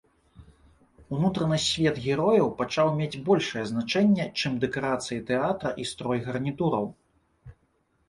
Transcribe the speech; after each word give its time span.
Унутраны 1.17 1.59
свет 1.65 1.99
герояў 2.07 2.49
пачаў 2.63 2.91
мець 3.01 3.21
большае 3.29 3.63
значэнне, 3.75 4.25
чым 4.39 4.59
дэкарацыі 4.67 5.23
тэатра 5.31 5.69
і 5.81 5.91
строй 5.95 6.19
гарнітураў. 6.29 6.95